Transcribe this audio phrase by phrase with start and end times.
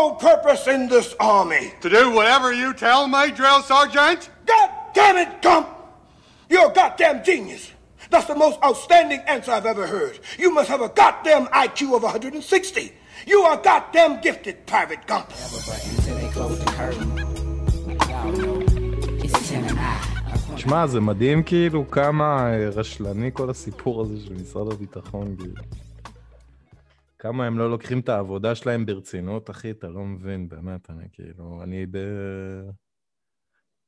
[0.00, 1.72] sole purpose in this army?
[1.80, 4.30] To do whatever you tell me, drill sergeant?
[4.46, 5.68] God damn it, Gump!
[6.48, 7.72] You're a goddamn genius.
[8.10, 10.20] That's the most outstanding answer I've ever heard.
[10.38, 12.92] You must have a goddamn IQ of 160.
[13.26, 15.32] You are goddamn gifted, Private Gump.
[20.56, 25.54] שמע, זה מדהים כאילו כמה רשלני כל הסיפור הזה של משרד הביטחון, כאילו.
[27.21, 31.63] כמה הם לא לוקחים את העבודה שלהם ברצינות, אחי, אתה לא מבין, באמת, אני כאילו,
[31.63, 31.85] אני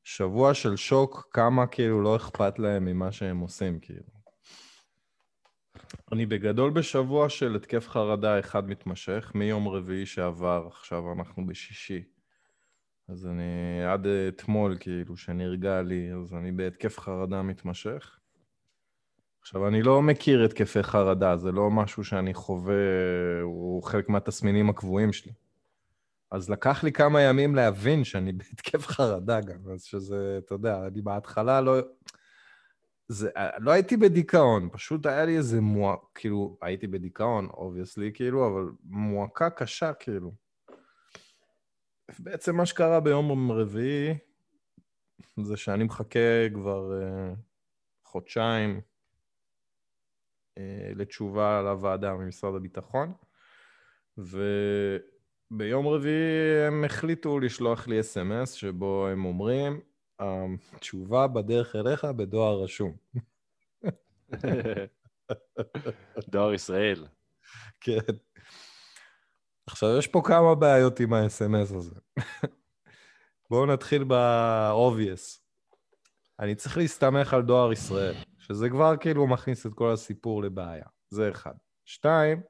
[0.03, 4.13] בשבוע של שוק, כמה כאילו לא אכפת להם ממה שהם עושים, כאילו.
[6.11, 12.03] אני בגדול בשבוע של התקף חרדה אחד מתמשך, מיום רביעי שעבר, עכשיו אנחנו בשישי.
[13.07, 18.19] אז אני עד אתמול, כאילו, שנרגע לי, אז אני בהתקף חרדה מתמשך.
[19.43, 22.75] עכשיו, אני לא מכיר התקפי חרדה, זה לא משהו שאני חווה,
[23.41, 25.31] הוא חלק מהתסמינים הקבועים שלי.
[26.31, 31.01] אז לקח לי כמה ימים להבין שאני בהתקף חרדה גם, אז שזה, אתה יודע, אני
[31.01, 31.73] בהתחלה לא...
[33.07, 38.71] זה, לא הייתי בדיכאון, פשוט היה לי איזה מועק, כאילו, הייתי בדיכאון, obviously, כאילו, אבל
[38.83, 40.33] מועקה קשה, כאילו.
[42.19, 44.17] בעצם מה שקרה ביום רביעי,
[45.43, 47.35] זה שאני מחכה כבר uh,
[48.05, 48.81] חודשיים
[50.95, 53.13] לתשובה לוועדה ממשרד הביטחון,
[54.17, 59.81] וביום רביעי הם החליטו לשלוח לי אס.אם.אס שבו הם אומרים,
[60.19, 62.95] התשובה בדרך אליך בדואר רשום.
[66.27, 67.07] דואר ישראל.
[67.81, 68.13] כן.
[69.67, 71.95] עכשיו, יש פה כמה בעיות עם ה-SMS הזה.
[73.49, 75.39] בואו נתחיל ב-obvious.
[76.39, 78.15] אני צריך להסתמך על דואר ישראל,
[78.47, 80.85] שזה כבר כאילו מכניס את כל הסיפור לבעיה.
[81.09, 81.53] זה אחד.
[81.85, 82.41] שתיים,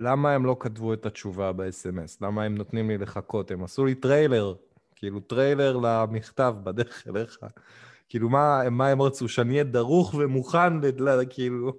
[0.00, 2.18] למה הם לא כתבו את התשובה ב-SMS?
[2.20, 3.50] למה הם נותנים לי לחכות?
[3.50, 4.54] הם עשו לי טריילר,
[4.96, 7.38] כאילו טריילר למכתב בדרך אליך.
[8.08, 9.28] כאילו, מה, מה הם רצו?
[9.28, 10.72] שאני אהיה דרוך ומוכן,
[11.30, 11.72] כאילו...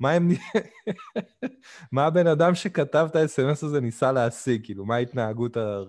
[0.00, 0.28] מה הם...
[1.92, 4.64] מה הבן אדם שכתב את ה-SMS הזה ניסה להשיג?
[4.64, 5.80] כאילו, מה ההתנהגות ה...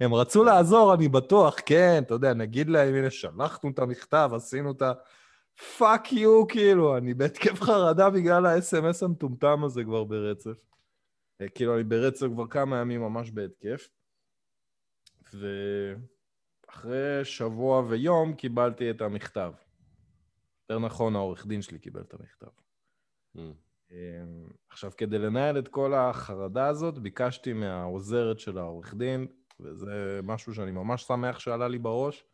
[0.00, 4.72] הם רצו לעזור, אני בטוח, כן, אתה יודע, נגיד להם, הנה, שלחנו את המכתב, עשינו
[4.72, 4.92] את ה...
[5.78, 10.58] fuck you, כאילו, אני בהתקף חרדה בגלל ה-SMS המטומטם הזה כבר ברצף.
[11.40, 13.88] אה, כאילו, אני ברצף כבר כמה ימים ממש בהתקף.
[16.68, 19.52] ואחרי שבוע ויום קיבלתי את המכתב.
[20.62, 22.67] יותר נכון, העורך דין שלי קיבל את המכתב.
[23.36, 23.40] Mm.
[24.70, 29.26] עכשיו, כדי לנהל את כל החרדה הזאת, ביקשתי מהעוזרת של העורך דין,
[29.60, 32.24] וזה משהו שאני ממש שמח שעלה לי בראש.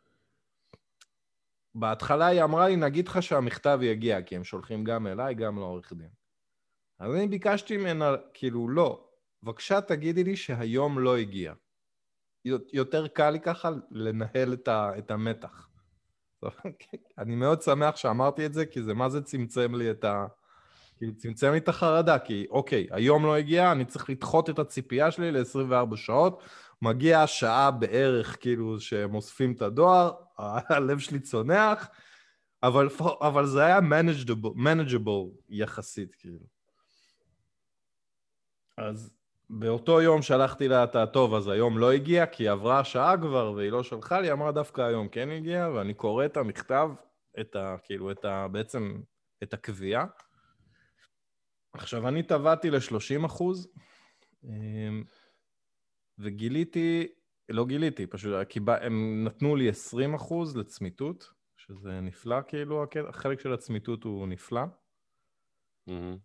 [1.75, 5.93] בהתחלה היא אמרה לי, נגיד לך שהמכתב יגיע, כי הם שולחים גם אליי, גם לעורך
[5.93, 6.09] דין.
[6.99, 9.09] אז אני ביקשתי ממנה, כאילו, לא,
[9.43, 11.55] בבקשה תגידי לי שהיום לא הגיע.
[12.73, 15.69] יותר קל לי ככה לנהל את, ה, את המתח.
[17.19, 20.27] אני מאוד שמח שאמרתי את זה, כי זה מה זה צמצם לי את ה...
[21.05, 25.11] כאילו צמצם לי את החרדה, כי אוקיי, היום לא הגיע, אני צריך לדחות את הציפייה
[25.11, 26.43] שלי ל-24 שעות,
[26.83, 31.89] מגיע השעה בערך, כאילו, שהם אוספים את הדואר, הלב שלי צונח,
[32.63, 32.89] אבל,
[33.21, 36.39] אבל זה היה manageable, manageable יחסית, כאילו.
[38.79, 39.11] אז
[39.51, 43.71] באותו יום שלחתי לה את הטוב, אז היום לא הגיע, כי עברה השעה כבר, והיא
[43.71, 46.91] לא שלחה לי, אמרה דווקא היום כן הגיע, ואני קורא את המכתב,
[47.41, 47.77] את ה...
[47.83, 48.49] כאילו, את ה...
[48.49, 49.01] בעצם,
[49.43, 50.05] את הקביעה.
[51.75, 53.69] עכשיו, אני טבעתי ל-30 אחוז,
[54.45, 55.05] אמ,
[56.19, 57.07] וגיליתי,
[57.49, 58.35] לא גיליתי, פשוט
[58.83, 64.63] הם נתנו לי 20 אחוז לצמיתות, שזה נפלא, כאילו, החלק של הצמיתות הוא נפלא.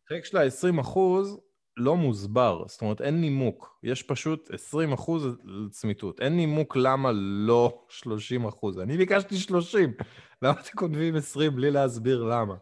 [0.05, 1.39] החלק של ה-20 אחוז
[1.77, 3.79] לא מוסבר, זאת אומרת, אין נימוק.
[3.83, 6.19] יש פשוט 20 אחוז לצמיתות.
[6.19, 7.11] אין נימוק למה
[7.47, 8.79] לא 30 אחוז.
[8.79, 9.93] אני ביקשתי 30.
[10.41, 12.55] למה אתם כותבים 20 בלי להסביר למה?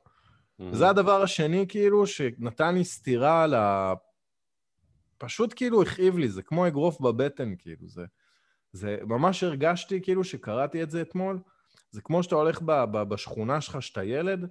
[0.62, 0.76] Mm-hmm.
[0.76, 3.94] זה הדבר השני, כאילו, שנתן לי סטירה ה...
[5.18, 8.06] פשוט כאילו הכאיב לי, זה כמו אגרוף בבטן, כאילו, זה...
[8.72, 11.40] זה ממש הרגשתי, כאילו, שקראתי את זה אתמול,
[11.92, 14.50] זה כמו שאתה הולך ב, ב, בשכונה שלך, שאתה ילד,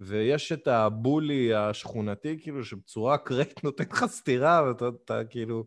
[0.00, 5.64] ויש את הבולי השכונתי, כאילו, שבצורה אקראית נותן לך סטירה, ואתה אתה, כאילו...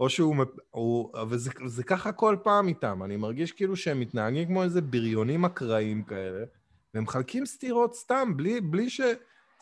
[0.00, 0.36] או שהוא...
[0.70, 5.44] הוא, וזה זה ככה כל פעם איתם, אני מרגיש כאילו שהם מתנהגים כמו איזה בריונים
[5.44, 6.44] אקראיים כאלה,
[6.94, 9.00] והם מחלקים סטירות סתם, בלי, בלי ש...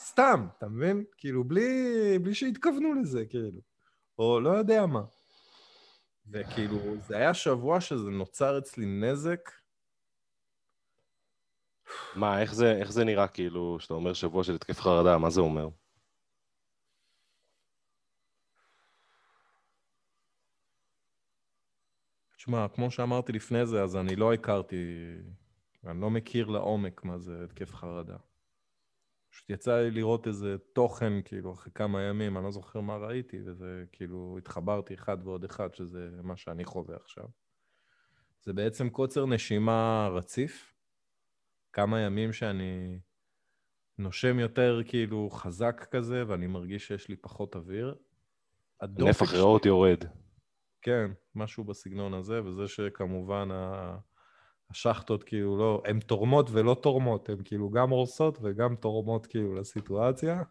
[0.01, 1.05] סתם, אתה מבין?
[1.17, 1.69] כאילו, בלי,
[2.23, 3.61] בלי שהתכוונו לזה, כאילו.
[4.19, 5.03] או לא יודע מה.
[6.31, 9.51] וכאילו, זה היה שבוע שזה נוצר אצלי נזק.
[12.15, 15.41] מה, איך זה, איך זה נראה, כאילו, שאתה אומר שבוע של התקף חרדה, מה זה
[15.41, 15.69] אומר?
[22.37, 24.77] תשמע, כמו שאמרתי לפני זה, אז אני לא הכרתי,
[25.85, 28.17] אני לא מכיר לעומק מה זה התקף חרדה.
[29.31, 33.39] פשוט יצא לי לראות איזה תוכן, כאילו, אחרי כמה ימים, אני לא זוכר מה ראיתי,
[33.47, 37.25] וזה כאילו, התחברתי אחד ועוד אחד, שזה מה שאני חווה עכשיו.
[38.43, 40.75] זה בעצם קוצר נשימה רציף,
[41.73, 42.99] כמה ימים שאני
[43.99, 47.95] נושם יותר כאילו חזק כזה, ואני מרגיש שיש לי פחות אוויר.
[48.83, 50.05] נפח ריאות יורד.
[50.83, 53.99] כן, משהו בסגנון הזה, וזה שכמובן ה-
[54.71, 60.43] השחטות כאילו לא, הן תורמות ולא תורמות, הן כאילו גם הורסות וגם תורמות כאילו לסיטואציה.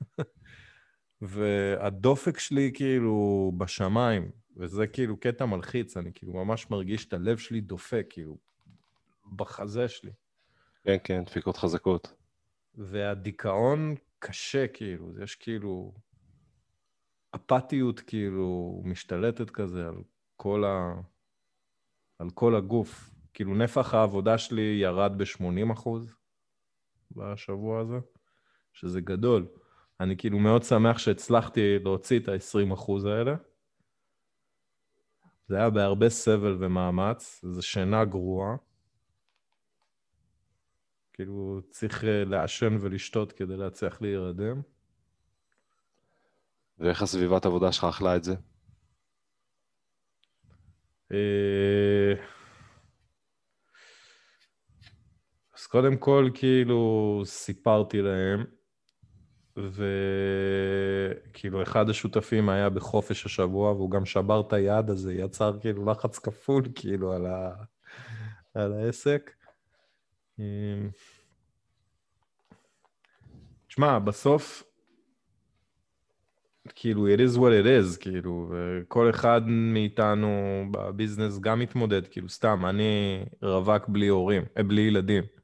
[1.22, 7.60] והדופק שלי כאילו בשמיים, וזה כאילו קטע מלחיץ, אני כאילו ממש מרגיש את הלב שלי
[7.60, 8.36] דופק, כאילו,
[9.36, 10.12] בחזה שלי.
[10.84, 12.14] כן, כן, דפיקות חזקות.
[12.74, 15.92] והדיכאון קשה, כאילו, יש כאילו
[17.34, 20.02] אפתיות כאילו משתלטת כזה על
[20.36, 20.94] כל, ה...
[22.18, 23.11] על כל הגוף.
[23.34, 26.14] כאילו נפח העבודה שלי ירד ב-80 אחוז
[27.10, 27.98] בשבוע הזה,
[28.72, 29.46] שזה גדול.
[30.00, 33.34] אני כאילו מאוד שמח שהצלחתי להוציא את ה-20 אחוז האלה.
[35.48, 38.56] זה היה בהרבה סבל ומאמץ, זו שינה גרועה.
[41.12, 44.62] כאילו, צריך אה, לעשן ולשתות כדי להצליח להירדם.
[46.78, 48.34] ואיך הסביבת עבודה שלך אכלה את זה?
[51.12, 52.12] אה,
[55.54, 58.44] אז קודם כל, כאילו, סיפרתי להם,
[59.56, 65.84] וכאילו, אחד השותפים היה בחופש השבוע, והוא גם שבר את היד, אז זה יצר כאילו
[65.84, 67.52] לחץ כפול, כאילו, על, ה...
[68.54, 69.30] על העסק.
[70.40, 70.44] אה,
[73.68, 74.62] תשמע, בסוף,
[76.74, 82.66] כאילו, it is what it is, כאילו, וכל אחד מאיתנו בביזנס גם מתמודד, כאילו, סתם,
[82.66, 85.41] אני רווק בלי הורים, אה, בלי ילדים.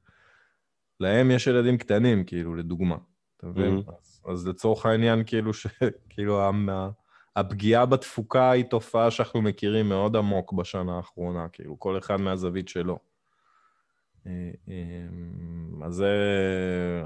[1.01, 2.97] להם יש ילדים קטנים, כאילו, לדוגמה.
[3.37, 3.79] אתה מבין?
[3.87, 3.93] Mhm.
[3.99, 5.67] אז, אז לצורך העניין, כאילו, ש...
[6.11, 6.69] כאילו, המ-
[7.37, 12.99] הפגיעה בתפוקה היא תופעה שאנחנו מכירים מאוד עמוק בשנה האחרונה, כאילו, כל אחד מהזווית שלו.
[14.27, 14.33] אה,
[14.69, 14.75] אה,
[15.87, 16.05] אז,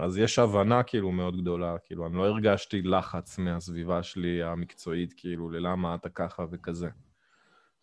[0.01, 5.51] אז יש הבנה כאילו מאוד גדולה, כאילו, אני לא הרגשתי לחץ מהסביבה שלי המקצועית, כאילו,
[5.51, 6.89] ללמה אתה ככה וכזה.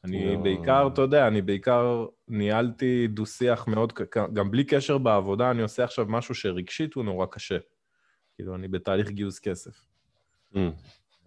[0.04, 0.42] אני לא.
[0.42, 3.94] בעיקר, אתה יודע, אני בעיקר ניהלתי דו-שיח מאוד,
[4.34, 7.58] גם בלי קשר בעבודה, אני עושה עכשיו משהו שרגשית הוא נורא קשה.
[8.36, 9.86] כאילו, אני בתהליך גיוס כסף.
[10.54, 10.58] Mm.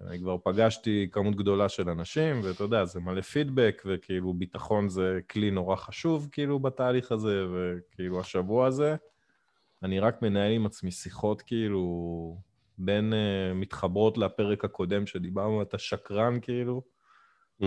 [0.06, 5.20] אני כבר פגשתי כמות גדולה של אנשים, ואתה יודע, זה מלא פידבק, וכאילו ביטחון זה
[5.30, 8.96] כלי נורא חשוב, כאילו, בתהליך הזה, וכאילו השבוע הזה,
[9.82, 12.36] אני רק מנהל עם עצמי שיחות, כאילו,
[12.78, 16.82] בין uh, מתחברות לפרק הקודם שדיברנו, אתה שקרן, כאילו,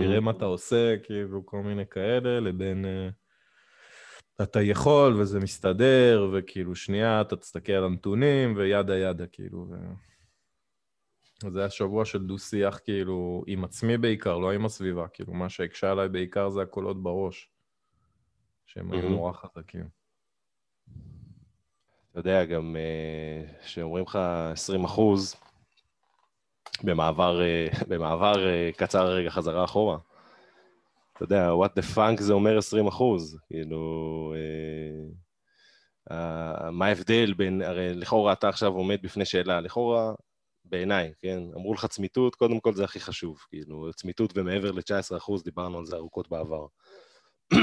[0.02, 6.74] תראה מה אתה עושה, כאילו, כל מיני כאלה, לבין uh, אתה יכול וזה מסתדר, וכאילו,
[6.74, 9.74] שנייה, אתה תסתכל על הנתונים, וידה ידה, כאילו, ו...
[11.50, 15.08] זה היה שבוע של דו-שיח, כאילו, עם עצמי בעיקר, לא עם הסביבה.
[15.08, 17.50] כאילו, מה שהקשה עליי בעיקר זה הקולות בראש,
[18.66, 19.14] שהם היו מהמם.
[19.14, 19.88] נורא חזקים.
[22.10, 24.16] אתה יודע, גם אה, שאומרים לך
[24.52, 25.36] 20 אחוז,
[26.84, 29.98] במעבר, אה, במעבר אה, קצר רגע חזרה אחורה.
[31.12, 33.38] אתה יודע, what the fuck זה אומר 20 אחוז.
[33.46, 34.34] כאילו,
[36.10, 40.12] אה, מה ההבדל בין, הרי לכאורה אתה עכשיו עומד בפני שאלה, לכאורה,
[40.64, 41.42] בעיניי, כן?
[41.54, 43.38] אמרו לך צמיתות, קודם כל זה הכי חשוב.
[43.48, 46.66] כאילו, צמיתות ומעבר ל-19 אחוז, דיברנו על זה ארוכות בעבר.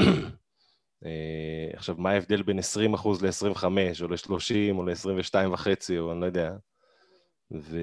[1.04, 3.64] אה, עכשיו, מה ההבדל בין 20 אחוז ל-25,
[4.02, 6.52] או ל-30, או ל-22 וחצי, או אני לא יודע.
[7.52, 7.78] ו...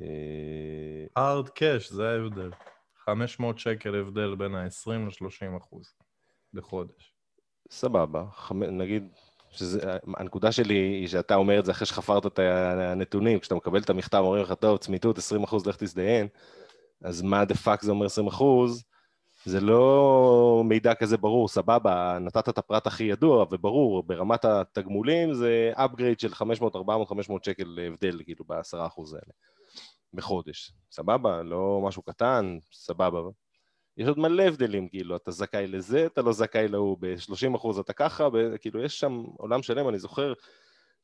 [0.00, 2.50] אה, hard cash, זה ההבדל.
[3.04, 5.94] 500 שקל הבדל בין ה-20 ל-30 אחוז
[6.54, 7.14] בחודש.
[7.70, 8.62] סבבה, חמ...
[8.62, 9.08] נגיד,
[9.50, 13.90] שזה, הנקודה שלי היא שאתה אומר את זה אחרי שחפרת את הנתונים, כשאתה מקבל את
[13.90, 16.28] המכתב, אומרים לך, טוב, צמיתות 20 אחוז, לך תזדיין,
[17.04, 18.84] אז מה the fuck זה אומר 20 אחוז?
[19.44, 25.72] זה לא מידע כזה ברור, סבבה, נתת את הפרט הכי ידוע וברור, ברמת התגמולים זה
[25.76, 29.32] upgrade של 500, 400, 500 שקל הבדל, כאילו, ב-10 אחוז האלה,
[30.14, 30.72] בחודש.
[30.92, 33.20] סבבה, לא משהו קטן, סבבה.
[33.96, 37.92] יש עוד מלא הבדלים, כאילו, אתה זכאי לזה, אתה לא זכאי להוא, ב-30 אחוז אתה
[37.92, 40.32] ככה, ב- כאילו, יש שם עולם שלם, אני זוכר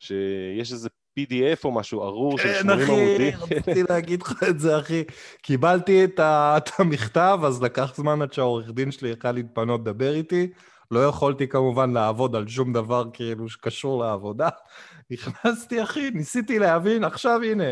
[0.00, 0.88] שיש איזה
[1.18, 3.32] PDF או משהו ארור של 80 עמודים.
[3.32, 5.04] כן, רציתי להגיד לך את זה, אחי.
[5.42, 10.14] קיבלתי את ה- את המכתב, אז לקח זמן עד שהעורך דין שלי יכל להתפנות לדבר
[10.14, 10.50] איתי.
[10.90, 14.48] לא יכולתי כמובן לעבוד על שום דבר כאילו שקשור לעבודה.
[15.10, 17.64] נכנסתי, אחי, ניסיתי להבין, עכשיו הנה.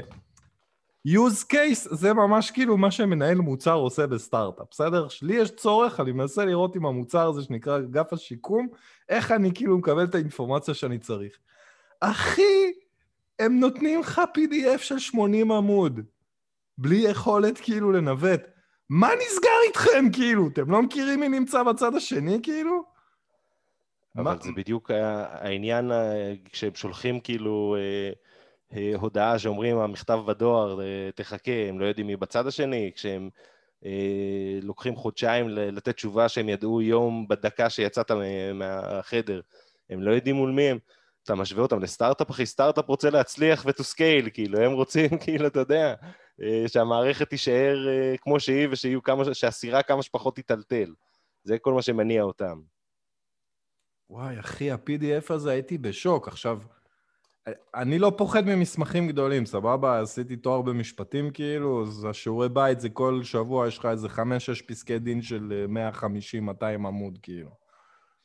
[1.07, 5.07] Use case זה ממש כאילו מה שמנהל מוצר עושה בסטארט-אפ, בסדר?
[5.23, 8.69] לי יש צורך, אני מנסה לראות עם המוצר הזה שנקרא אגף השיקום,
[9.09, 11.39] איך אני כאילו מקבל את האינפורמציה שאני צריך.
[12.01, 12.73] אחי,
[13.39, 16.01] הם נותנים לך PDF של 80 עמוד,
[16.79, 18.41] בלי יכולת כאילו לנווט.
[18.91, 20.49] מה נסגר איתכם, כאילו?
[20.49, 22.83] אתם לא מכירים מי נמצא בצד השני, כאילו?
[24.17, 28.11] אבל מה- זה בדיוק העניין, אה, כשהם שולחים כאילו אה,
[28.97, 33.31] הודעה שאומרים, המכתב בדואר, אה, תחכה, הם לא יודעים מי בצד השני, כשהם
[33.85, 38.11] אה, לוקחים חודשיים לתת תשובה שהם ידעו יום בדקה שיצאת
[38.55, 39.41] מהחדר,
[39.91, 40.79] הם לא יודעים מול מי הם.
[41.29, 45.61] אתה משווה אותם לסטארט-אפ, אחי, סטארט-אפ רוצה להצליח ו-to scale, כאילו, הם רוצים, כאילו, אתה
[45.61, 45.95] יודע,
[46.43, 50.95] אה, שהמערכת תישאר אה, כמו שהיא ושיהיו כמה, שהסירה כמה שפחות תיטלטל.
[51.45, 52.61] זה כל מה שמניע אותם.
[54.11, 56.29] וואי, אחי, ה-PDF הזה הייתי בשוק.
[56.29, 56.59] עכשיו,
[57.75, 60.01] אני לא פוחד ממסמכים גדולים, סבבה?
[60.01, 64.99] עשיתי תואר במשפטים, כאילו, אז השיעורי בית זה כל שבוע, יש לך איזה חמש-שש פסקי
[64.99, 65.67] דין של
[66.01, 67.51] 150-200 עמוד, כאילו.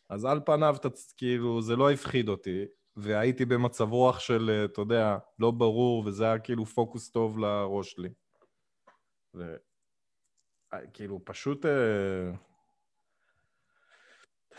[0.10, 2.65] אז על פניו, אתה, כאילו, זה לא הפחיד אותי,
[2.96, 7.92] והייתי במצב רוח של, אה, אתה יודע, לא ברור, וזה היה כאילו פוקוס טוב לראש
[7.92, 8.10] שלי.
[9.36, 9.56] ו...
[10.74, 11.65] אה, כאילו, פשוט...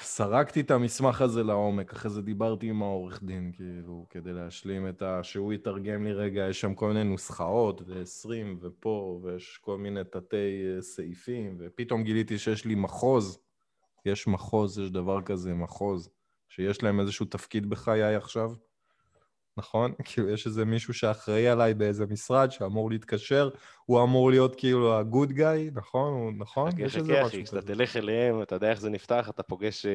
[0.00, 5.02] סרקתי את המסמך הזה לעומק, אחרי זה דיברתי עם העורך דין, כאילו, כדי להשלים את
[5.02, 5.22] ה...
[5.22, 8.28] שהוא יתרגם לי רגע, יש שם כל מיני נוסחאות, ו-20
[8.60, 10.36] ופה, ויש כל מיני תתי
[10.76, 13.38] אה, סעיפים, ופתאום גיליתי שיש לי מחוז.
[14.06, 16.10] יש מחוז, יש דבר כזה, מחוז,
[16.48, 18.52] שיש להם איזשהו תפקיד בחיי עכשיו,
[19.56, 19.92] נכון?
[20.04, 23.50] כאילו, יש איזה מישהו שאחראי עליי באיזה משרד, שאמור להתקשר,
[23.84, 26.12] הוא אמור להיות כאילו ה-good guy, נכון?
[26.12, 26.70] הוא- נכון?
[26.72, 27.74] חכה, יש איזה משהו אחי, כשאתה כזה.
[27.74, 29.90] תלך אליהם, אתה יודע איך זה נפתח, אתה פוגש אה,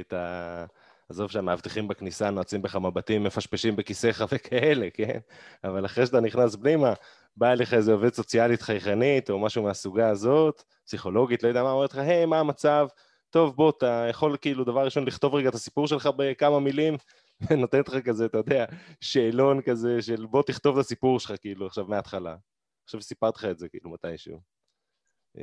[0.00, 0.64] את ה...
[1.10, 5.18] עזוב שהמאבטחים בכניסה נועצים בך מבטים, מפשפשים בכיסאך וכאלה, כן?
[5.64, 6.92] אבל אחרי שאתה נכנס פנימה,
[7.36, 11.92] בא אליך איזה עובד סוציאלית חייכנית, או משהו מהסוגה הזאת, פסיכולוגית, לא יודע מה, אומרת
[11.92, 12.86] לך, היי, מה המצב?
[13.30, 16.96] טוב, בוא, אתה יכול כאילו דבר ראשון לכתוב רגע את הסיפור שלך בכמה מילים,
[17.50, 18.64] ונותנת לך כזה, אתה יודע,
[19.00, 22.36] שאלון כזה של בוא תכתוב את הסיפור שלך, כאילו, עכשיו מההתחלה.
[22.84, 24.40] עכשיו סיפרתי לך את זה, כאילו, מתישהו.
[25.38, 25.42] אה,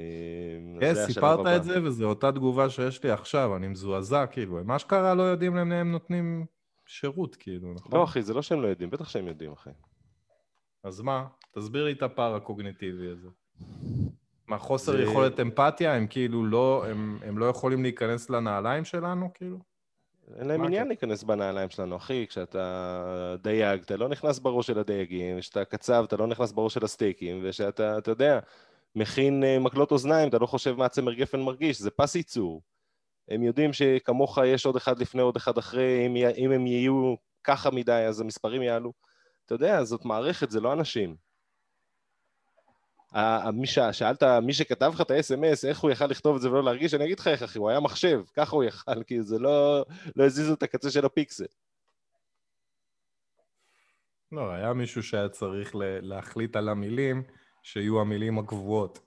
[0.80, 1.48] כן, סיפרת.
[1.58, 5.56] את זה, וזו אותה תגובה שיש לי עכשיו, אני מזועזע, כאילו, הם אשכרה לא יודעים
[5.56, 6.46] למי הם נותנים
[6.88, 7.92] שירות, כאילו, נכון?
[8.00, 9.70] לא, אחי, זה לא שהם לא יודעים, בטח שהם יודעים, אחי.
[10.84, 11.28] אז מה?
[11.52, 13.28] תסביר לי את הפער הקוגניטיבי הזה.
[14.48, 15.96] מה, חוסר זה- יכולת אמפתיה?
[15.96, 19.60] הם כאילו לא, הם, הם לא יכולים להיכנס לנעליים שלנו, כאילו?
[20.40, 20.88] אין להם עניין?
[20.88, 22.26] להיכנס בנעליים שלנו, אחי.
[22.30, 26.86] כשאתה דייג, אתה לא נכנס בראש של הדייגים, וכשאתה קצב, אתה לא נכנס בראש של
[26.86, 28.40] הסטייקים, וכשאתה, אתה יודע,
[28.96, 32.62] מכין אה, מקלות אוזניים, אתה לא חושב מה צמר גפן מרגיש, זה פס ייצור.
[33.30, 37.72] הם יודעים שכמוך יש עוד אחד לפני, עוד אחד אחרי, אם, אם הם יהיו ככה
[37.72, 38.94] מדי, אז המספרים יעלו.
[39.46, 41.16] אתה יודע, זאת מערכת, זה לא אנשים.
[43.54, 43.80] מי ש...
[43.92, 46.94] שאלת, מי שכתב לך את ה-SMS, איך הוא יכל לכתוב את זה ולא להרגיש?
[46.94, 50.24] אני אגיד לך איך, אחי, הוא היה מחשב, ככה הוא יכל, כי זה לא, לא
[50.26, 51.46] הזיזו את הקצה של הפיקסל.
[54.32, 57.24] לא, היה מישהו שהיה צריך להחליט על המילים
[57.64, 59.00] שיהיו המילים הקבועות,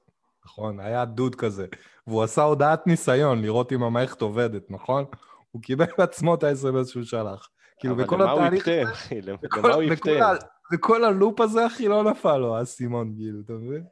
[0.45, 0.81] נכון?
[0.81, 1.67] היה דוד כזה,
[2.07, 5.05] והוא עשה הודעת ניסיון לראות אם המערכת עובדת, נכון?
[5.51, 7.49] הוא קיבל בעצמו את ה-SMS שהוא שלח.
[7.81, 8.67] כאילו, אבל בכל למה הוא התהליך...
[8.67, 9.21] יפתה, אחי?
[9.23, 10.11] למה הוא יפתה?
[10.11, 10.35] ה-
[10.73, 13.85] וכל הלופ הזה, אחי, לא נפל לו האסימון, כאילו, אתה מבין?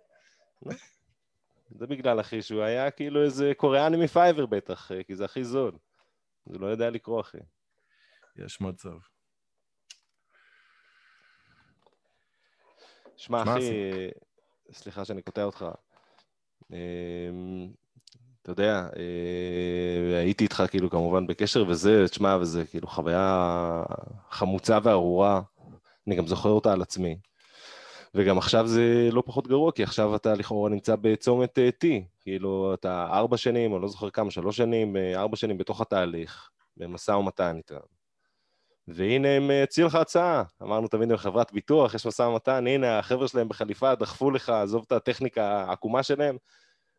[1.71, 5.73] זה בגלל, אחי, שהוא היה כאילו איזה קוריאני מפייבר בטח, אה, כי זה הכי זול.
[6.45, 7.39] הוא לא יודע לקרוא, אחי.
[8.37, 8.99] יש מצב.
[13.17, 13.71] שמע, שמע, אחי,
[14.73, 15.65] סליחה שאני קוטע אותך.
[16.73, 17.73] אמ,
[18.43, 23.83] אתה יודע, אה, הייתי איתך כאילו כמובן בקשר, וזה, תשמע, וזה כאילו חוויה
[24.31, 25.43] חמוצה וארורה.
[26.07, 27.19] אני גם זוכר אותה על עצמי.
[28.17, 31.87] וגם עכשיו זה לא פחות גרוע, כי עכשיו אתה לכאורה נמצא בצומת אה, T.
[32.21, 36.51] כאילו, אתה ארבע שנים, או לא זוכר כמה, שלוש שנים, אה, ארבע שנים בתוך התהליך,
[36.77, 37.77] במשא ומתן איתם.
[38.89, 40.43] והנה הם אה, הציעו לך הצעה.
[40.63, 44.85] אמרנו תמיד עם חברת ביטוח, יש משא ומתן, הנה החבר'ה שלהם בחליפה, דחפו לך, עזוב
[44.87, 46.37] את הטכניקה העקומה שלהם,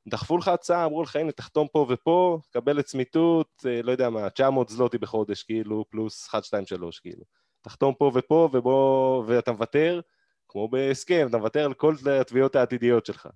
[0.07, 4.69] דחפו לך הצעה, אמרו לך, הנה, תחתום פה ופה, קבל לצמיתות, לא יודע מה, 900
[4.69, 7.24] זלוטי בחודש, כאילו, פלוס 1, 2, 3, כאילו.
[7.62, 10.01] תחתום פה ופה, ובוא, ואתה מוותר,
[10.50, 13.30] כמו בהסכם, אתה מוותר על כל התביעות העתידיות שלך.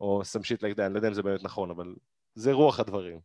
[0.00, 1.94] או like that, אני לא יודע אם זה באמת נכון, אבל
[2.34, 3.20] זה רוח הדברים.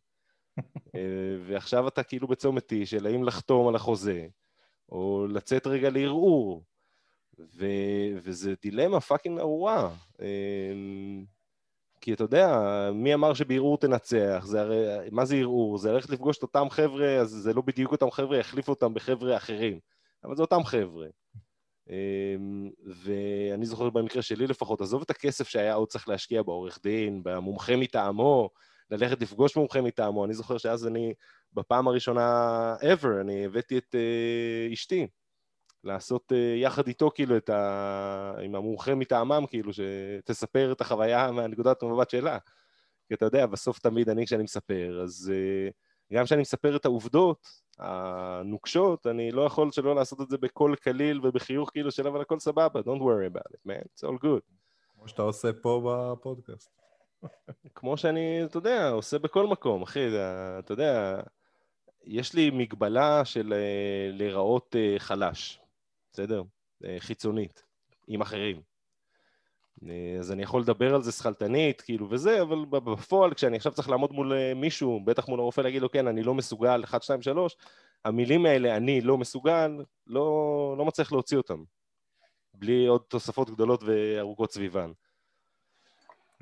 [0.94, 4.26] אה, ועכשיו אתה כאילו בצומת T של האם לחתום על החוזה,
[4.88, 6.64] או לצאת רגע לערעור.
[7.38, 7.66] ו...
[8.22, 9.90] וזה דילמה פאקינג ארורה.
[10.20, 11.24] אמ,
[12.00, 12.60] כי אתה יודע,
[12.94, 14.42] מי אמר שבערעור תנצח?
[14.46, 15.78] זה הרי, מה זה ערעור?
[15.78, 19.36] זה ללכת לפגוש את אותם חבר'ה, אז זה לא בדיוק אותם חבר'ה, יחליפו אותם בחבר'ה
[19.36, 19.80] אחרים.
[20.24, 21.06] אבל זה אותם חבר'ה.
[21.90, 27.22] אמ, ואני זוכר במקרה שלי לפחות, עזוב את הכסף שהיה עוד צריך להשקיע בעורך דין,
[27.22, 28.50] במומחה מטעמו,
[28.90, 30.24] ללכת לפגוש מומחה מטעמו.
[30.24, 31.14] אני זוכר שאז אני,
[31.52, 35.06] בפעם הראשונה ever, אני הבאתי את uh, אשתי,
[35.84, 38.32] לעשות uh, יחד איתו, כאילו, את ה...
[38.42, 42.38] עם המומחה מטעמם, כאילו, שתספר את החוויה מהנקודת המבט שלה.
[43.08, 45.72] כי אתה יודע, בסוף תמיד אני, כשאני מספר, אז uh,
[46.16, 47.46] גם כשאני מספר את העובדות,
[47.80, 52.38] הנוקשות, אני לא יכול שלא לעשות את זה בקול קליל ובחיוך כאילו של אבל הכל
[52.38, 54.42] סבבה, don't worry about it, man, it's all good.
[54.94, 56.70] כמו שאתה עושה פה בפודקאסט.
[57.74, 60.08] כמו שאני, אתה יודע, עושה בכל מקום, אחי,
[60.58, 61.20] אתה יודע,
[62.04, 65.60] יש לי מגבלה של אה, להיראות אה, חלש,
[66.12, 66.42] בסדר?
[66.84, 67.62] אה, חיצונית,
[68.08, 68.69] עם אחרים.
[70.18, 74.12] אז אני יכול לדבר על זה שכלתנית, כאילו, וזה, אבל בפועל, כשאני עכשיו צריך לעמוד
[74.12, 77.56] מול מישהו, בטח מול הרופא להגיד לו, כן, אני לא מסוגל, 1, 2, 3,
[78.04, 81.64] המילים האלה, אני לא מסוגל, לא, לא מצליח להוציא אותם.
[82.54, 84.92] בלי עוד תוספות גדולות וארוכות סביבן.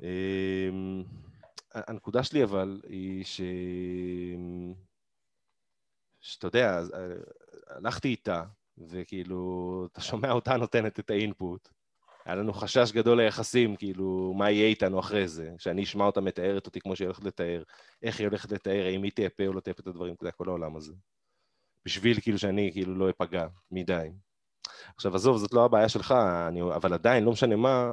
[0.03, 1.03] אמ,
[1.73, 3.41] הנקודה שלי אבל היא ש...
[6.21, 7.15] שאתה יודע, אה,
[7.67, 8.43] הלכתי איתה,
[8.77, 11.69] וכאילו, אתה שומע אותה נותנת את האינפוט.
[12.25, 16.65] היה לנו חשש גדול ליחסים, כאילו, מה יהיה איתנו אחרי זה, שאני אשמע אותה מתארת
[16.65, 17.63] אותי כמו שהיא הולכת לתאר,
[18.03, 20.47] איך היא הולכת לתאר, האם היא תאפה או לא תאפה את הדברים, אתה יודע, כל
[20.49, 20.93] העולם הזה.
[21.85, 24.09] בשביל כאילו שאני כאילו לא אפגע מדי.
[24.95, 26.11] עכשיו, עזוב, זאת לא הבעיה שלך,
[26.47, 27.91] אני, אבל עדיין, לא משנה מה,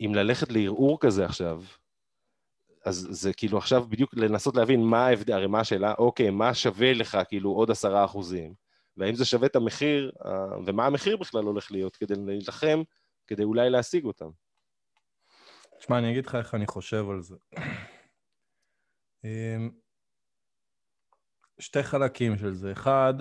[0.00, 1.62] אם ללכת לערעור כזה עכשיו,
[2.84, 6.92] אז זה כאילו עכשיו בדיוק לנסות להבין מה ההבדל, הרי מה השאלה, אוקיי, מה שווה
[6.92, 8.54] לך כאילו עוד עשרה אחוזים,
[8.96, 10.12] והאם זה שווה את המחיר,
[10.66, 12.82] ומה המחיר בכלל הולך להיות כדי להילחם,
[13.28, 14.30] כדי אולי להשיג אותם.
[15.78, 17.36] תשמע, אני אגיד לך איך אני חושב על זה.
[19.24, 19.70] אמ,
[21.58, 22.72] שתי חלקים של זה.
[22.72, 23.14] אחד,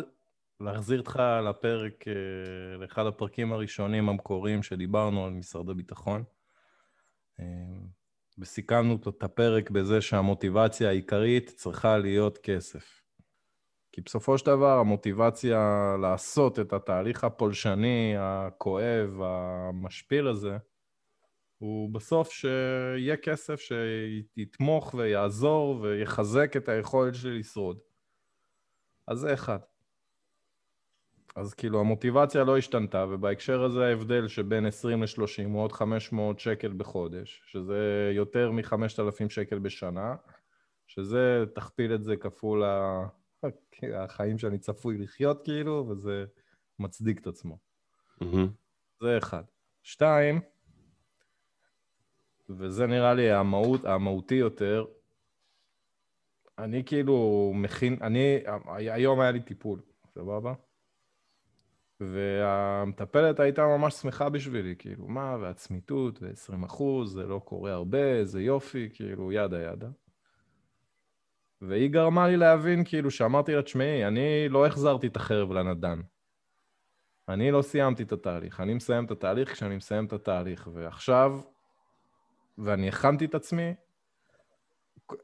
[0.59, 6.23] להחזיר אותך לפרק, אה, לאחד הפרקים הראשונים המקוריים שדיברנו על משרד הביטחון.
[7.39, 7.87] אמ,
[8.37, 13.06] וסיכמנו את הפרק בזה שהמוטיבציה העיקרית צריכה להיות כסף.
[13.97, 20.57] כי בסופו של דבר המוטיבציה לעשות את התהליך הפולשני, הכואב, המשפיל הזה,
[21.57, 27.79] הוא בסוף שיהיה כסף שיתמוך ויעזור ויחזק את היכולת שלי לשרוד.
[29.07, 29.59] אז זה אחד.
[31.35, 36.73] אז כאילו המוטיבציה לא השתנתה, ובהקשר הזה ההבדל שבין 20 ל-30 הוא עוד 500 שקל
[36.77, 40.15] בחודש, שזה יותר מ-5,000 שקל בשנה,
[40.87, 42.63] שזה, תכפיל את זה כפול
[43.93, 46.25] החיים שאני צפוי לחיות כאילו, וזה
[46.79, 47.57] מצדיק את עצמו.
[48.21, 48.47] Mm-hmm.
[49.01, 49.43] זה אחד.
[49.83, 50.41] שתיים,
[52.49, 54.85] וזה נראה לי המהות, המהותי יותר,
[56.57, 59.81] אני כאילו מכין, אני, היום היה לי טיפול,
[60.13, 60.53] סבבה?
[61.99, 68.41] והמטפלת הייתה ממש שמחה בשבילי, כאילו, מה, והצמיתות, ו-20 אחוז, זה לא קורה הרבה, זה
[68.41, 69.87] יופי, כאילו, ידה ידה.
[71.61, 76.01] והיא גרמה לי להבין, כאילו, שאמרתי לה, תשמעי, אני לא החזרתי את החרב לנדן.
[77.29, 81.39] אני לא סיימתי את התהליך, אני מסיים את התהליך כשאני מסיים את התהליך, ועכשיו,
[82.57, 83.73] ואני הכנתי את עצמי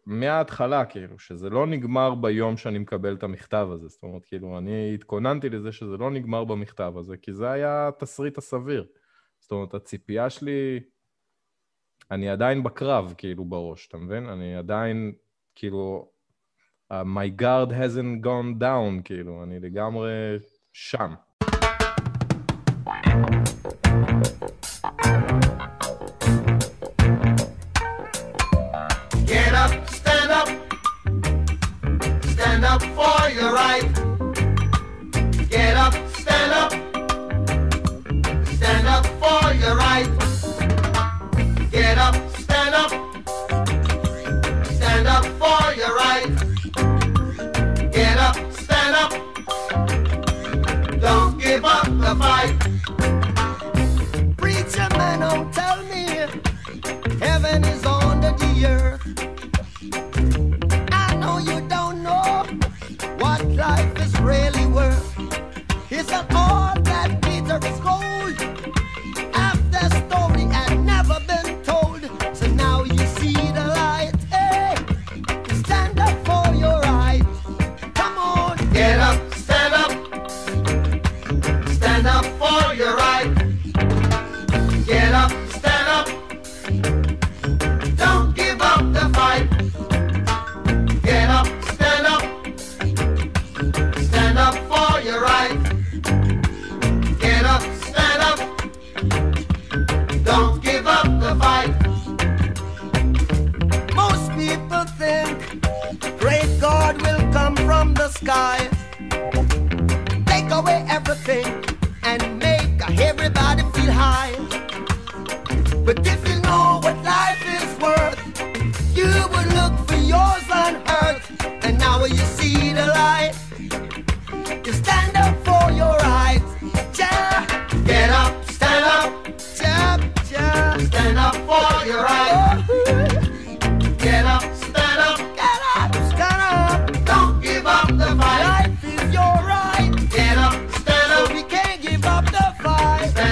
[0.06, 3.88] מההתחלה, כאילו, שזה לא נגמר ביום שאני מקבל את המכתב הזה.
[3.88, 8.38] זאת אומרת, כאילו, אני התכוננתי לזה שזה לא נגמר במכתב הזה, כי זה היה התסריט
[8.38, 8.86] הסביר.
[9.40, 10.80] זאת אומרת, הציפייה שלי...
[12.12, 14.30] אני עדיין בקרב, כאילו, בראש, אתה מבין?
[14.30, 15.14] אני עדיין,
[15.56, 16.10] כאילו...
[16.94, 20.38] Uh, my guard hasn't gone down, כאילו, אני לגמרי
[20.74, 21.14] שם.
[29.26, 30.50] Get up, stand up,
[32.34, 33.90] stand up for your right.
[35.50, 36.72] Get up, stand up,
[38.56, 40.13] stand up for your right.
[52.04, 52.73] the fight.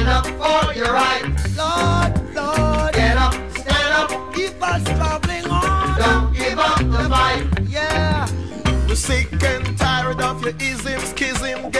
[0.02, 1.24] stand up for your right.
[1.56, 4.34] Lord, Lord, get up, stand up.
[4.34, 6.00] Keep us traveling on.
[6.00, 7.48] Don't give up the fight.
[7.68, 8.28] Yeah.
[8.88, 11.71] We're sick and tired of your ism, schism,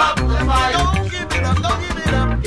[0.00, 0.16] up.
[0.16, 2.39] Don't give it up, don't give it up.